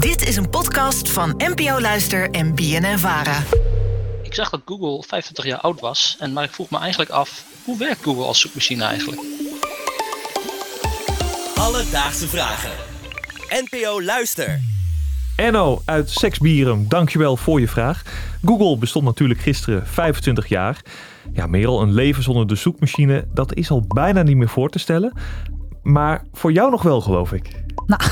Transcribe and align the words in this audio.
Dit 0.00 0.28
is 0.28 0.36
een 0.36 0.50
podcast 0.50 1.10
van 1.10 1.34
NPO 1.36 1.80
Luister 1.80 2.30
en 2.30 2.54
BNN 2.54 2.98
Vara. 2.98 3.42
Ik 4.22 4.34
zag 4.34 4.50
dat 4.50 4.60
Google 4.64 5.02
25 5.06 5.44
jaar 5.44 5.58
oud 5.58 5.80
was, 5.80 6.16
en, 6.20 6.32
maar 6.32 6.44
ik 6.44 6.50
vroeg 6.50 6.70
me 6.70 6.78
eigenlijk 6.78 7.10
af, 7.10 7.44
hoe 7.64 7.78
werkt 7.78 8.02
Google 8.02 8.24
als 8.24 8.40
zoekmachine 8.40 8.84
eigenlijk? 8.84 9.20
Alledaagse 11.54 12.28
vragen. 12.28 12.70
NPO 13.48 14.02
Luister. 14.02 14.60
Enno 15.36 15.82
uit 15.84 16.10
Seksbierum, 16.10 16.88
dankjewel 16.88 17.36
voor 17.36 17.60
je 17.60 17.68
vraag. 17.68 18.02
Google 18.44 18.78
bestond 18.78 19.04
natuurlijk 19.04 19.40
gisteren 19.40 19.86
25 19.86 20.46
jaar. 20.46 20.82
Ja, 21.32 21.46
Merel, 21.46 21.82
een 21.82 21.92
leven 21.92 22.22
zonder 22.22 22.46
de 22.46 22.54
zoekmachine, 22.54 23.24
dat 23.34 23.54
is 23.54 23.70
al 23.70 23.84
bijna 23.88 24.22
niet 24.22 24.36
meer 24.36 24.48
voor 24.48 24.70
te 24.70 24.78
stellen. 24.78 25.12
Maar 25.92 26.24
voor 26.32 26.52
jou 26.52 26.70
nog 26.70 26.82
wel, 26.82 27.00
geloof 27.00 27.32
ik. 27.32 27.62
Nou, 27.86 28.02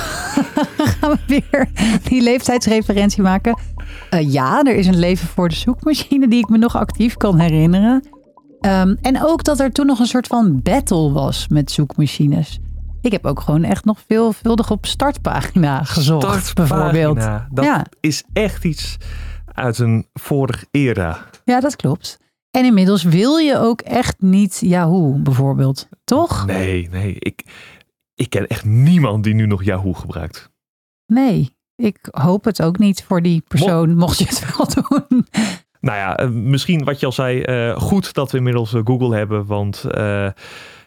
gaan 0.98 1.10
we 1.10 1.18
weer 1.27 1.68
die 2.02 2.22
leeftijdsreferentie 2.22 3.23
maken. 3.23 3.59
Uh, 4.10 4.32
ja, 4.32 4.62
er 4.62 4.74
is 4.74 4.86
een 4.86 4.98
leven 4.98 5.28
voor 5.28 5.48
de 5.48 5.55
zoekmachine 5.55 6.28
die 6.28 6.38
ik 6.38 6.48
me 6.48 6.59
nog 6.59 6.77
actief 6.77 7.16
kan 7.16 7.38
herinneren. 7.38 8.09
Um, 8.60 8.98
en 9.00 9.22
ook 9.22 9.45
dat 9.45 9.60
er 9.60 9.72
toen 9.72 9.86
nog 9.86 9.98
een 9.98 10.06
soort 10.06 10.27
van 10.27 10.62
battle 10.62 11.12
was 11.12 11.48
met 11.48 11.70
zoekmachines. 11.70 12.59
Ik 13.00 13.12
heb 13.12 13.27
ook 13.27 13.41
gewoon 13.41 13.64
echt 13.64 13.84
nog 13.84 13.98
veelvuldig 14.06 14.70
op 14.70 14.86
startpagina 14.86 15.84
gezocht, 15.84 16.27
startpagina, 16.27 16.91
bijvoorbeeld. 16.91 17.30
Dat 17.50 17.64
ja. 17.64 17.86
is 18.00 18.24
echt 18.33 18.64
iets 18.64 18.97
uit 19.45 19.78
een 19.78 20.06
vorig 20.12 20.64
era. 20.70 21.19
Ja, 21.45 21.60
dat 21.60 21.77
klopt. 21.77 22.19
En 22.51 22.65
inmiddels 22.65 23.02
wil 23.02 23.37
je 23.37 23.59
ook 23.59 23.80
echt 23.80 24.20
niet 24.20 24.59
Yahoo, 24.61 25.19
bijvoorbeeld. 25.23 25.89
Toch? 26.05 26.47
Nee, 26.47 26.89
nee. 26.91 27.16
Ik, 27.19 27.45
ik 28.15 28.30
ken 28.30 28.47
echt 28.47 28.65
niemand 28.65 29.25
die 29.25 29.34
nu 29.34 29.47
nog 29.47 29.65
Yahoo 29.65 29.93
gebruikt. 29.93 30.51
Nee, 31.06 31.56
ik 31.77 32.09
hoop 32.11 32.45
het 32.45 32.62
ook 32.62 32.79
niet 32.79 33.05
voor 33.05 33.23
die 33.23 33.42
persoon, 33.48 33.97
mocht 33.97 34.19
je 34.19 34.25
het 34.25 34.56
wel 34.56 34.66
doen. 35.09 35.27
Nou 35.81 35.97
ja, 35.97 36.17
eh, 36.17 36.28
misschien 36.28 36.84
wat 36.84 37.00
je 37.00 37.06
al 37.06 37.12
zei, 37.12 37.42
uh, 37.45 37.77
goed 37.77 38.14
dat 38.14 38.31
we 38.31 38.37
inmiddels 38.37 38.75
eh, 38.75 38.81
Google 38.84 39.17
hebben, 39.17 39.47
want 39.47 39.84
uh, 39.91 40.28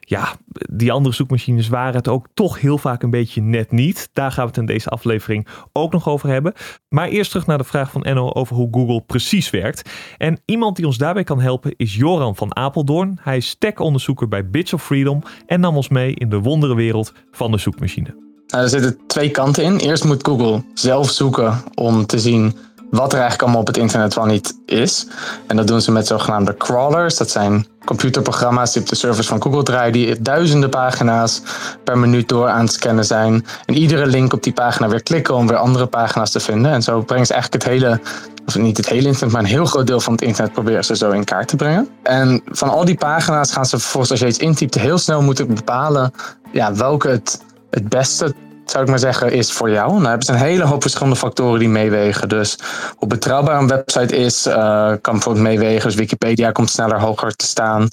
ja, 0.08 0.36
die 0.72 0.92
andere 0.92 1.16
zoekmachines 1.16 1.68
waren 1.68 1.96
het 1.96 2.08
ook 2.08 2.28
toch 2.34 2.60
heel 2.60 2.78
vaak 2.78 3.04
een 3.04 3.10
beetje 3.10 3.42
net 3.42 3.72
niet. 3.72 4.10
Daar 4.14 4.32
gaan 4.32 4.44
we 4.44 4.50
het 4.50 4.60
in 4.60 4.66
deze 4.66 4.90
aflevering 4.90 5.48
ook 5.72 5.92
nog 5.92 6.08
over 6.08 6.30
hebben. 6.30 6.54
Maar 6.90 7.08
eerst 7.08 7.32
terug 7.32 7.46
naar 7.46 7.58
de 7.58 7.64
vraag 7.64 7.92
van 7.92 8.04
Enno 8.04 8.30
over 8.32 8.56
hoe 8.56 8.68
Google 8.72 9.02
precies 9.02 9.50
werkt. 9.50 9.90
En 10.18 10.40
iemand 10.46 10.76
die 10.76 10.86
ons 10.86 10.98
daarbij 10.98 11.24
kan 11.24 11.42
helpen 11.42 11.74
is 11.78 11.96
Joran 11.96 12.36
van 12.36 12.56
Apeldoorn. 12.56 13.20
Hij 13.22 13.38
is 13.38 13.56
tech-onderzoeker 13.60 14.28
bij 14.28 14.50
Bits 14.50 14.74
of 14.74 14.84
Freedom 14.84 15.22
en 15.46 15.60
nam 15.60 15.76
ons 15.76 15.90
mee 15.90 16.14
in 16.14 16.30
de 16.30 16.40
wonderenwereld 16.40 17.14
van 17.32 17.52
de 17.52 17.58
zoekmachine. 17.58 18.16
Nou, 18.48 18.64
er 18.64 18.70
zitten 18.70 18.98
twee 19.08 19.30
kanten 19.30 19.64
in. 19.64 19.78
Eerst 19.78 20.04
moet 20.04 20.26
Google 20.26 20.64
zelf 20.74 21.10
zoeken 21.10 21.64
om 21.76 22.06
te 22.06 22.20
zien 22.20 22.56
wat 22.92 23.14
er 23.14 23.20
eigenlijk 23.20 23.42
allemaal 23.42 23.62
op 23.62 23.68
het 23.68 23.78
internet 23.78 24.14
wel 24.14 24.26
niet 24.26 24.60
is. 24.66 25.08
En 25.48 25.56
dat 25.56 25.68
doen 25.68 25.82
ze 25.82 25.92
met 25.92 26.08
zogenaamde 26.08 26.58
crawlers. 26.58 27.18
Dat 27.18 27.30
zijn 27.30 27.68
computerprogramma's 27.86 28.74
die 28.74 28.82
op 28.82 28.88
de 28.88 28.96
servers 28.96 29.28
van 29.28 29.42
Google 29.42 29.64
draaien, 29.64 29.94
die 29.94 30.22
duizenden 30.22 30.70
pagina's 30.70 31.42
per 31.84 31.98
minuut 31.98 32.30
door 32.30 32.50
aan 32.50 32.64
het 32.64 32.74
scannen 32.74 33.06
zijn. 33.06 33.46
En 33.66 33.78
iedere 33.78 34.06
link 34.06 34.34
op 34.34 34.44
die 34.44 34.54
pagina 34.54 34.88
weer 34.90 35.04
klikken 35.04 35.36
om 35.36 35.48
weer 35.48 35.58
andere 35.58 35.86
pagina's 35.86 36.32
te 36.32 36.40
vinden. 36.40 36.72
En 36.72 36.82
zo 36.82 37.02
brengen 37.02 37.26
ze 37.26 37.34
eigenlijk 37.34 37.64
het 37.64 37.74
hele, 37.74 38.00
of 38.46 38.58
niet 38.58 38.78
het 38.78 38.90
hele 38.90 39.08
internet, 39.08 39.34
maar 39.34 39.42
een 39.42 39.48
heel 39.48 39.66
groot 39.66 39.88
deel 39.88 40.00
van 40.00 40.14
het 40.14 40.22
internet 40.22 40.54
proberen 40.54 40.86
ze 40.86 40.96
zo 40.96 41.12
in 41.12 41.24
kaart 41.24 41.48
te 41.48 41.56
brengen. 41.56 41.90
En 42.04 42.42
van 42.46 42.70
al 42.70 42.86
die 42.86 42.98
pagina's 42.98 43.52
gaan 43.52 43.66
ze 43.66 43.80
vervolgens, 43.80 44.12
als 44.12 44.20
je 44.20 44.28
iets 44.28 44.38
intypt, 44.38 44.76
heel 44.76 44.98
snel 44.98 45.22
moeten 45.22 45.48
bepalen 45.54 46.14
ja, 46.52 46.74
welke 46.74 47.08
het, 47.08 47.42
het 47.70 47.90
beste 47.90 48.34
zou 48.72 48.84
ik 48.84 48.90
maar 48.90 49.00
zeggen, 49.00 49.32
is 49.32 49.52
voor 49.52 49.70
jou. 49.70 49.92
Nou 49.92 50.08
hebben 50.08 50.26
ze 50.26 50.32
een 50.32 50.38
hele 50.38 50.64
hoop 50.64 50.82
verschillende 50.82 51.16
factoren 51.16 51.60
die 51.60 51.70
meewegen. 51.70 52.30
Dus 52.30 52.58
hoe 52.96 53.08
betrouwbaar 53.08 53.60
een 53.60 53.68
website 53.68 54.16
is, 54.16 54.48
uh, 54.48 54.54
kan 55.02 55.14
bijvoorbeeld 55.14 55.46
meewegen. 55.46 55.86
Dus 55.86 55.96
Wikipedia 55.96 56.52
komt 56.52 56.70
sneller 56.70 57.00
hoger 57.00 57.36
te 57.36 57.46
staan, 57.46 57.88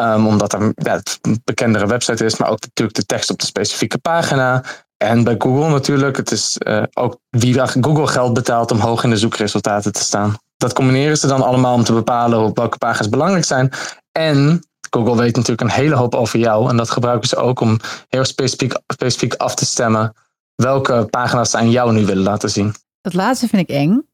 um, 0.00 0.26
omdat 0.26 0.52
er 0.52 0.60
een 0.60 1.40
bekendere 1.44 1.86
website 1.86 2.24
is, 2.24 2.36
maar 2.36 2.48
ook 2.48 2.60
natuurlijk 2.60 2.96
de 2.96 3.06
tekst 3.06 3.30
op 3.30 3.38
de 3.38 3.46
specifieke 3.46 3.98
pagina. 3.98 4.62
En 4.96 5.24
bij 5.24 5.34
Google 5.38 5.70
natuurlijk, 5.70 6.16
het 6.16 6.30
is 6.30 6.56
uh, 6.58 6.82
ook 6.92 7.18
wie 7.30 7.60
Google 7.80 8.06
geld 8.06 8.32
betaalt 8.32 8.70
om 8.70 8.78
hoog 8.78 9.04
in 9.04 9.10
de 9.10 9.16
zoekresultaten 9.16 9.92
te 9.92 10.02
staan. 10.02 10.36
Dat 10.56 10.72
combineren 10.72 11.16
ze 11.16 11.26
dan 11.26 11.42
allemaal 11.42 11.74
om 11.74 11.84
te 11.84 11.92
bepalen 11.92 12.54
welke 12.54 12.78
pagina's 12.78 13.08
belangrijk 13.08 13.44
zijn. 13.44 13.70
En 14.12 14.66
Google 14.96 15.16
weet 15.16 15.36
natuurlijk 15.36 15.60
een 15.60 15.82
hele 15.82 15.94
hoop 15.94 16.14
over 16.14 16.38
jou. 16.38 16.68
En 16.68 16.76
dat 16.76 16.90
gebruiken 16.90 17.28
ze 17.28 17.36
ook 17.36 17.60
om 17.60 17.78
heel 18.08 18.24
specifiek, 18.24 18.78
specifiek 18.86 19.34
af 19.34 19.54
te 19.54 19.64
stemmen 19.64 20.14
welke 20.54 21.06
pagina's 21.10 21.50
ze 21.50 21.56
aan 21.56 21.70
jou 21.70 21.92
nu 21.92 22.06
willen 22.06 22.22
laten 22.22 22.50
zien. 22.50 22.74
Dat 23.00 23.14
laatste 23.14 23.48
vind 23.48 23.68
ik 23.68 23.76
eng. 23.76 24.06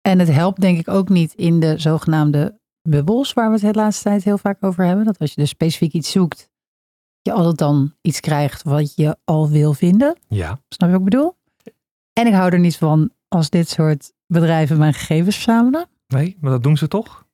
En 0.00 0.18
het 0.18 0.28
helpt 0.28 0.60
denk 0.60 0.78
ik 0.78 0.88
ook 0.88 1.08
niet 1.08 1.34
in 1.34 1.60
de 1.60 1.78
zogenaamde 1.78 2.58
bubbels, 2.82 3.32
waar 3.32 3.50
we 3.50 3.66
het 3.66 3.74
de 3.74 3.80
laatste 3.80 4.02
tijd 4.02 4.24
heel 4.24 4.38
vaak 4.38 4.64
over 4.64 4.84
hebben. 4.84 5.04
Dat 5.04 5.18
als 5.18 5.34
je 5.34 5.40
dus 5.40 5.50
specifiek 5.50 5.92
iets 5.92 6.10
zoekt, 6.10 6.48
je 7.22 7.32
altijd 7.32 7.58
dan 7.58 7.94
iets 8.00 8.20
krijgt 8.20 8.62
wat 8.62 8.94
je 8.94 9.16
al 9.24 9.48
wil 9.48 9.72
vinden. 9.72 10.18
Ja. 10.28 10.60
Snap 10.68 10.88
je 10.88 10.98
wat 10.98 11.06
ik 11.06 11.10
bedoel? 11.10 11.36
En 12.12 12.26
ik 12.26 12.32
hou 12.32 12.52
er 12.52 12.58
niet 12.58 12.76
van 12.76 13.10
als 13.28 13.50
dit 13.50 13.68
soort 13.68 14.12
bedrijven 14.26 14.78
mijn 14.78 14.94
gegevens 14.94 15.34
verzamelen. 15.34 15.88
Nee, 16.06 16.36
maar 16.40 16.50
dat 16.50 16.62
doen 16.62 16.76
ze 16.76 16.88
toch? 16.88 17.24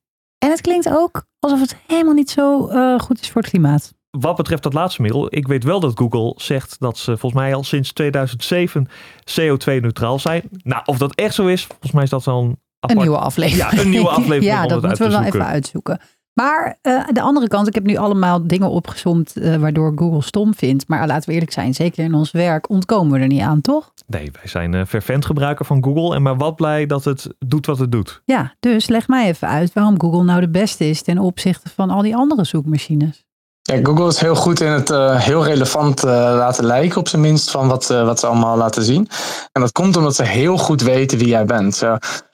Het 0.57 0.65
klinkt 0.65 0.89
ook 0.89 1.25
alsof 1.39 1.61
het 1.61 1.77
helemaal 1.87 2.15
niet 2.15 2.31
zo 2.31 2.71
uh, 2.71 2.99
goed 2.99 3.21
is 3.21 3.31
voor 3.31 3.43
het 3.43 3.51
klimaat. 3.51 3.95
Wat 4.11 4.37
betreft 4.37 4.63
dat 4.63 4.73
laatste 4.73 5.03
middel, 5.03 5.27
ik 5.31 5.47
weet 5.47 5.65
wel 5.65 5.81
dat 5.81 5.99
Google 5.99 6.35
zegt 6.37 6.77
dat 6.79 6.99
ze 6.99 7.17
volgens 7.17 7.43
mij 7.43 7.55
al 7.55 7.65
sinds 7.65 7.93
2007 7.93 8.89
CO2-neutraal 9.31 10.19
zijn. 10.19 10.43
Nou, 10.63 10.83
of 10.85 10.99
dat 10.99 11.15
echt 11.15 11.35
zo 11.35 11.47
is, 11.47 11.65
volgens 11.65 11.93
mij 11.93 12.03
is 12.03 12.11
dat 12.11 12.25
dan 12.25 12.45
een, 12.45 12.91
een 12.91 12.97
nieuwe 12.97 13.19
aflevering. 13.19 13.73
Ja, 13.73 13.81
een 13.81 13.91
nieuwe 13.91 14.09
aflevering. 14.19 14.45
ja, 14.45 14.67
dat 14.67 14.83
moeten 14.83 15.07
we 15.07 15.13
wel 15.13 15.23
even 15.23 15.47
uitzoeken. 15.47 16.01
Maar 16.37 16.79
uh, 16.83 17.05
de 17.13 17.21
andere 17.21 17.49
kant, 17.49 17.67
ik 17.67 17.75
heb 17.75 17.85
nu 17.85 17.97
allemaal 17.97 18.47
dingen 18.47 18.71
opgezomd 18.71 19.37
uh, 19.37 19.57
waardoor 19.57 19.93
Google 19.95 20.23
stom 20.23 20.55
vindt. 20.55 20.89
Maar 20.89 21.07
laten 21.07 21.29
we 21.29 21.35
eerlijk 21.35 21.53
zijn, 21.53 21.75
zeker 21.75 22.05
in 22.05 22.15
ons 22.15 22.31
werk 22.31 22.71
ontkomen 22.71 23.13
we 23.13 23.19
er 23.19 23.27
niet 23.27 23.41
aan, 23.41 23.61
toch? 23.61 23.93
Nee, 24.07 24.31
wij 24.33 24.49
zijn 24.49 24.73
uh, 24.73 24.85
fervent 24.85 25.25
gebruiker 25.25 25.65
van 25.65 25.85
Google 25.85 26.15
en 26.15 26.23
maar 26.23 26.37
wat 26.37 26.57
blij 26.57 26.87
dat 26.87 27.05
het 27.05 27.29
doet 27.39 27.67
wat 27.67 27.79
het 27.79 27.93
doet. 27.93 28.23
Ja, 28.25 28.55
dus 28.61 28.89
leg 28.89 29.09
mij 29.09 29.27
even 29.27 29.49
uit 29.49 29.73
waarom 29.73 30.01
Google 30.01 30.25
nou 30.25 30.41
de 30.41 30.49
beste 30.49 30.89
is 30.89 31.03
ten 31.03 31.19
opzichte 31.19 31.69
van 31.69 31.91
al 31.91 32.03
die 32.03 32.17
andere 32.17 32.45
zoekmachines. 32.45 33.25
Ja, 33.67 33.81
Google 33.83 34.07
is 34.07 34.21
heel 34.21 34.35
goed 34.35 34.61
in 34.61 34.71
het 34.71 34.91
uh, 34.91 35.21
heel 35.21 35.45
relevant 35.45 36.05
uh, 36.05 36.11
laten 36.11 36.65
lijken, 36.65 36.99
op 36.99 37.09
zijn 37.09 37.23
minst, 37.23 37.51
van 37.51 37.69
wat, 37.69 37.91
uh, 37.91 38.05
wat 38.05 38.21
ze 38.21 38.27
allemaal 38.27 38.57
laten 38.57 38.83
zien. 38.83 39.09
En 39.53 39.61
dat 39.61 39.73
komt 39.73 39.97
omdat 39.97 40.15
ze 40.15 40.23
heel 40.23 40.59
goed 40.59 40.83
weten 40.83 41.19
wie 41.19 41.29
jij 41.29 41.45
bent. 41.45 41.83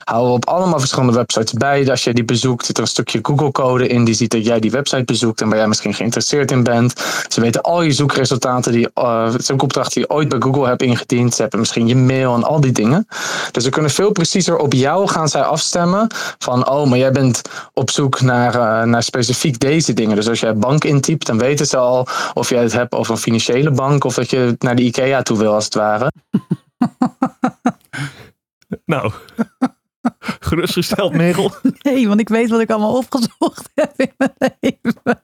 Houden 0.03 0.33
op 0.33 0.45
allemaal 0.45 0.79
verschillende 0.79 1.13
websites 1.13 1.53
bij. 1.53 1.89
Als 1.89 2.03
je 2.03 2.13
die 2.13 2.25
bezoekt, 2.25 2.65
zit 2.65 2.77
er 2.77 2.83
een 2.83 2.89
stukje 2.89 3.19
Google-code 3.21 3.87
in. 3.87 4.03
Die 4.03 4.13
ziet 4.13 4.31
dat 4.31 4.45
jij 4.45 4.59
die 4.59 4.71
website 4.71 5.03
bezoekt 5.03 5.41
en 5.41 5.49
waar 5.49 5.57
jij 5.57 5.67
misschien 5.67 5.93
geïnteresseerd 5.93 6.51
in 6.51 6.63
bent. 6.63 6.93
Ze 7.27 7.41
weten 7.41 7.61
al 7.61 7.81
je 7.81 7.91
zoekresultaten, 7.91 8.71
die, 8.71 8.89
zoekopdrachten 9.37 9.93
die 9.93 10.09
je 10.09 10.15
ooit 10.15 10.29
bij 10.29 10.39
Google 10.39 10.67
hebt 10.67 10.81
ingediend. 10.81 11.35
Ze 11.35 11.41
hebben 11.41 11.59
misschien 11.59 11.87
je 11.87 11.95
mail 11.95 12.35
en 12.35 12.43
al 12.43 12.61
die 12.61 12.71
dingen. 12.71 13.07
Dus 13.51 13.63
ze 13.63 13.69
kunnen 13.69 13.91
veel 13.91 14.11
preciezer 14.11 14.57
op 14.57 14.73
jou 14.73 15.07
gaan 15.07 15.29
zij 15.29 15.41
afstemmen. 15.41 16.07
Van, 16.37 16.69
oh, 16.69 16.89
maar 16.89 16.97
jij 16.97 17.11
bent 17.11 17.41
op 17.73 17.89
zoek 17.89 18.21
naar, 18.21 18.87
naar 18.87 19.03
specifiek 19.03 19.59
deze 19.59 19.93
dingen. 19.93 20.15
Dus 20.15 20.29
als 20.29 20.39
jij 20.39 20.55
bank 20.55 20.83
intypt, 20.83 21.25
dan 21.25 21.37
weten 21.37 21.65
ze 21.65 21.77
al 21.77 22.07
of 22.33 22.49
jij 22.49 22.61
het 22.61 22.73
hebt 22.73 22.93
over 22.93 23.11
een 23.11 23.19
financiële 23.19 23.71
bank 23.71 24.03
of 24.03 24.13
dat 24.13 24.29
je 24.29 24.55
naar 24.59 24.75
de 24.75 24.83
IKEA 24.83 25.21
toe 25.21 25.37
wil, 25.37 25.53
als 25.53 25.65
het 25.65 25.73
ware. 25.73 26.11
nou, 28.85 29.11
gerustgesteld, 30.47 31.13
Merel. 31.13 31.51
Nee, 31.81 32.07
want 32.07 32.19
ik 32.19 32.29
weet 32.29 32.49
wat 32.49 32.61
ik 32.61 32.69
allemaal 32.69 32.97
opgezocht 32.97 33.69
heb 33.75 33.93
in 33.95 34.11
mijn 34.17 34.53
leven. 34.59 35.23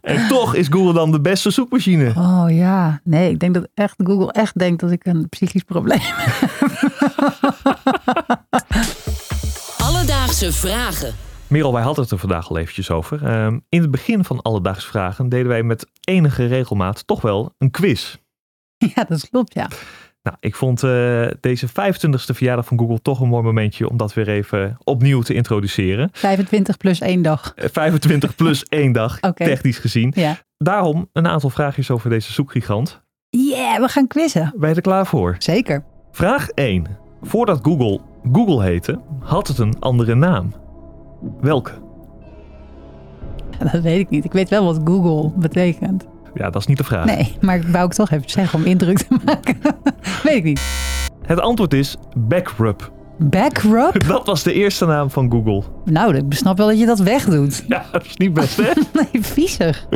En 0.00 0.28
toch 0.28 0.54
is 0.54 0.66
Google 0.70 0.92
dan 0.92 1.12
de 1.12 1.20
beste 1.20 1.50
zoekmachine. 1.50 2.12
Oh 2.16 2.44
ja, 2.48 3.00
nee, 3.04 3.30
ik 3.30 3.38
denk 3.38 3.54
dat 3.54 3.68
echt 3.74 3.94
Google 3.96 4.32
echt 4.32 4.58
denkt 4.58 4.80
dat 4.80 4.90
ik 4.90 5.06
een 5.06 5.28
psychisch 5.28 5.62
probleem 5.62 6.00
heb. 6.00 6.52
Alledaagse 9.78 10.52
vragen. 10.52 11.14
Merel, 11.46 11.72
wij 11.72 11.82
hadden 11.82 12.02
het 12.02 12.12
er 12.12 12.18
vandaag 12.18 12.48
al 12.48 12.58
eventjes 12.58 12.90
over. 12.90 13.44
Um, 13.44 13.64
in 13.68 13.80
het 13.80 13.90
begin 13.90 14.24
van 14.24 14.42
Alledaagse 14.42 14.86
Vragen 14.86 15.28
deden 15.28 15.48
wij 15.48 15.62
met 15.62 15.86
enige 16.00 16.46
regelmaat 16.46 17.06
toch 17.06 17.20
wel 17.20 17.54
een 17.58 17.70
quiz. 17.70 18.16
Ja, 18.76 19.04
dat 19.08 19.28
klopt, 19.28 19.54
ja. 19.54 19.68
Nou, 20.24 20.36
ik 20.40 20.54
vond 20.54 20.82
uh, 20.82 21.26
deze 21.40 21.68
25e 21.68 22.34
verjaardag 22.34 22.66
van 22.66 22.78
Google 22.78 23.02
toch 23.02 23.20
een 23.20 23.28
mooi 23.28 23.42
momentje 23.42 23.88
om 23.88 23.96
dat 23.96 24.14
weer 24.14 24.28
even 24.28 24.76
opnieuw 24.84 25.22
te 25.22 25.34
introduceren. 25.34 26.08
25 26.12 26.76
plus 26.76 27.00
één 27.00 27.22
dag. 27.22 27.52
25 27.56 28.34
plus 28.34 28.64
één 28.82 28.92
dag, 28.92 29.16
okay. 29.20 29.46
technisch 29.46 29.78
gezien. 29.78 30.12
Ja. 30.16 30.38
Daarom 30.56 31.08
een 31.12 31.26
aantal 31.26 31.50
vraagjes 31.50 31.90
over 31.90 32.10
deze 32.10 32.32
zoekgigant. 32.32 33.02
Yeah, 33.28 33.80
we 33.80 33.88
gaan 33.88 34.06
quizzen. 34.06 34.54
Ben 34.56 34.68
je 34.68 34.74
er 34.74 34.80
klaar 34.80 35.06
voor? 35.06 35.36
Zeker. 35.38 35.84
Vraag 36.12 36.48
1. 36.48 36.86
Voordat 37.22 37.58
Google 37.62 38.00
Google 38.32 38.62
heette, 38.62 39.00
had 39.20 39.48
het 39.48 39.58
een 39.58 39.80
andere 39.80 40.14
naam. 40.14 40.54
Welke? 41.40 41.72
Dat 43.72 43.82
weet 43.82 44.00
ik 44.00 44.10
niet. 44.10 44.24
Ik 44.24 44.32
weet 44.32 44.48
wel 44.48 44.64
wat 44.64 44.80
Google 44.84 45.32
betekent. 45.36 46.06
Ja, 46.34 46.50
dat 46.50 46.60
is 46.60 46.66
niet 46.66 46.76
de 46.76 46.84
vraag. 46.84 47.04
Nee, 47.04 47.36
maar 47.40 47.56
ik 47.56 47.62
wou 47.62 47.86
ik 47.86 47.92
toch 47.92 48.10
even 48.10 48.30
zeggen 48.30 48.58
om 48.58 48.64
indruk 48.64 48.98
te 48.98 49.16
maken. 49.24 49.56
weet 50.24 50.34
ik 50.34 50.44
niet. 50.44 50.60
Het 51.26 51.40
antwoord 51.40 51.74
is 51.74 51.96
Backrub. 52.16 52.92
Backrub? 53.18 54.04
Dat 54.08 54.26
was 54.26 54.42
de 54.42 54.52
eerste 54.52 54.86
naam 54.86 55.10
van 55.10 55.30
Google. 55.30 55.62
Nou, 55.84 56.16
ik 56.16 56.24
snap 56.28 56.56
wel 56.56 56.66
dat 56.66 56.78
je 56.78 56.86
dat 56.86 56.98
wegdoet. 56.98 57.64
Ja, 57.68 57.84
dat 57.92 58.04
is 58.04 58.16
niet 58.16 58.32
best, 58.32 58.56
hè? 58.56 58.72
Nee, 59.12 59.22
viezig. 59.22 59.86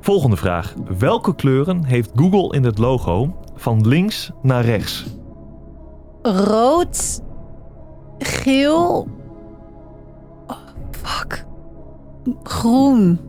Volgende 0.00 0.36
vraag. 0.36 0.74
Welke 0.98 1.34
kleuren 1.34 1.84
heeft 1.84 2.10
Google 2.14 2.56
in 2.56 2.64
het 2.64 2.78
logo 2.78 3.36
van 3.56 3.88
links 3.88 4.30
naar 4.42 4.64
rechts? 4.64 5.06
Rood, 6.22 7.22
geel. 8.18 9.08
Oh, 10.46 10.56
fuck. 10.90 11.46
Groen, 12.42 13.20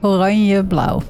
oranje, 0.00 0.64
blauw. 0.64 1.00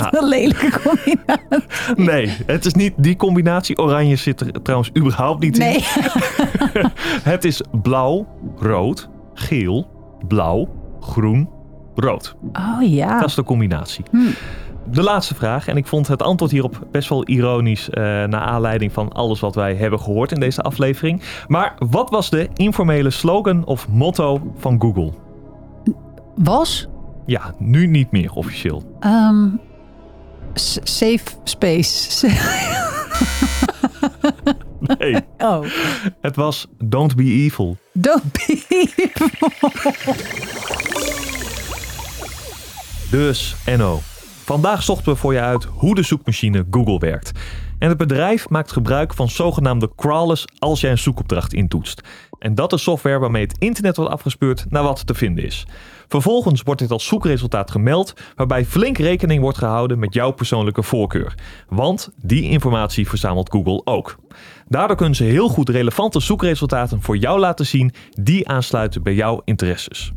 Wat 0.00 0.12
Nou. 0.12 0.24
een 0.24 0.28
lelijke 0.28 0.80
combinatie. 0.84 1.94
Nee, 1.96 2.36
het 2.46 2.64
is 2.64 2.74
niet 2.74 2.92
die 2.96 3.16
combinatie. 3.16 3.78
Oranje 3.78 4.16
zit 4.16 4.40
er 4.40 4.62
trouwens 4.62 4.90
überhaupt 4.98 5.40
niet 5.40 5.58
in. 5.58 5.64
Nee. 5.64 5.84
Het 7.32 7.44
is 7.44 7.62
blauw, 7.82 8.26
rood, 8.58 9.08
geel, 9.34 9.86
blauw, 10.28 10.68
groen, 11.00 11.48
rood. 11.94 12.36
Oh 12.52 12.88
ja. 12.88 13.18
Dat 13.20 13.28
is 13.28 13.34
de 13.34 13.42
combinatie. 13.44 14.04
De 14.90 15.02
laatste 15.02 15.34
vraag, 15.34 15.68
en 15.68 15.76
ik 15.76 15.86
vond 15.86 16.08
het 16.08 16.22
antwoord 16.22 16.50
hierop 16.52 16.86
best 16.90 17.08
wel 17.08 17.26
ironisch 17.28 17.90
eh 17.90 18.02
naar 18.02 18.40
aanleiding 18.40 18.92
van 18.92 19.12
alles 19.12 19.40
wat 19.40 19.54
wij 19.54 19.74
hebben 19.74 20.00
gehoord 20.00 20.32
in 20.32 20.40
deze 20.40 20.62
aflevering. 20.62 21.22
Maar 21.48 21.74
wat 21.78 22.10
was 22.10 22.30
de 22.30 22.48
informele 22.54 23.10
slogan 23.10 23.64
of 23.64 23.88
motto 23.88 24.52
van 24.58 24.80
Google? 24.80 25.12
Was? 26.36 26.88
Ja, 27.26 27.54
nu 27.58 27.86
niet 27.86 28.10
meer 28.10 28.32
officieel. 28.32 28.82
S- 29.00 29.06
safe 30.54 31.22
space. 31.44 32.26
Nee, 34.98 35.16
Oh. 35.38 35.64
het 36.20 36.36
was 36.36 36.66
Don't 36.78 37.16
be 37.16 37.22
evil. 37.22 37.76
Don't 37.92 38.32
be 38.32 38.62
Dus, 43.10 43.54
NO. 43.76 44.00
Vandaag 44.44 44.82
zochten 44.82 45.12
we 45.12 45.18
voor 45.18 45.32
je 45.32 45.40
uit 45.40 45.64
hoe 45.64 45.94
de 45.94 46.02
zoekmachine 46.02 46.66
Google 46.70 46.98
werkt. 46.98 47.30
En 47.84 47.90
het 47.90 47.98
bedrijf 47.98 48.48
maakt 48.48 48.72
gebruik 48.72 49.14
van 49.14 49.28
zogenaamde 49.28 49.90
crawlers 49.96 50.44
als 50.58 50.80
jij 50.80 50.90
een 50.90 50.98
zoekopdracht 50.98 51.52
intoetst. 51.52 52.00
En 52.38 52.54
dat 52.54 52.72
is 52.72 52.82
software 52.82 53.18
waarmee 53.18 53.42
het 53.42 53.58
internet 53.58 53.96
wordt 53.96 54.12
afgespeurd 54.12 54.64
naar 54.68 54.82
wat 54.82 55.06
te 55.06 55.14
vinden 55.14 55.44
is. 55.44 55.66
Vervolgens 56.08 56.62
wordt 56.62 56.80
dit 56.80 56.90
als 56.90 57.06
zoekresultaat 57.06 57.70
gemeld, 57.70 58.14
waarbij 58.36 58.64
flink 58.64 58.98
rekening 58.98 59.40
wordt 59.40 59.58
gehouden 59.58 59.98
met 59.98 60.14
jouw 60.14 60.30
persoonlijke 60.30 60.82
voorkeur. 60.82 61.34
Want 61.68 62.10
die 62.22 62.42
informatie 62.42 63.08
verzamelt 63.08 63.50
Google 63.50 63.80
ook. 63.84 64.16
Daardoor 64.68 64.96
kunnen 64.96 65.16
ze 65.16 65.24
heel 65.24 65.48
goed 65.48 65.68
relevante 65.68 66.20
zoekresultaten 66.20 67.02
voor 67.02 67.16
jou 67.16 67.38
laten 67.38 67.66
zien 67.66 67.92
die 68.10 68.48
aansluiten 68.48 69.02
bij 69.02 69.14
jouw 69.14 69.40
interesses. 69.44 70.12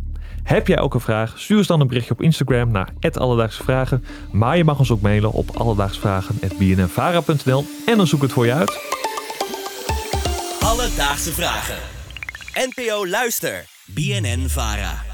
Heb 0.47 0.67
jij 0.67 0.79
ook 0.79 0.93
een 0.93 0.99
vraag? 0.99 1.39
Stuur 1.39 1.57
ons 1.57 1.67
dan 1.67 1.81
een 1.81 1.87
berichtje 1.87 2.13
op 2.13 2.21
Instagram 2.21 2.71
naar 2.71 2.89
Alledaagse 3.17 3.63
Vragen. 3.63 4.05
Maar 4.31 4.57
je 4.57 4.63
mag 4.63 4.79
ons 4.79 4.91
ook 4.91 5.01
mailen 5.01 5.31
op 5.31 5.57
alledaagsvragen.bnnvara.nl 5.57 7.65
en 7.85 7.97
dan 7.97 8.07
zoek 8.07 8.21
het 8.21 8.31
voor 8.31 8.45
je 8.45 8.53
uit. 8.53 8.79
Alledaagse 10.59 11.33
vragen. 11.33 11.77
NPO 12.53 13.07
Luister. 13.07 13.65
BNN 13.85 14.45
Vara. 14.47 15.06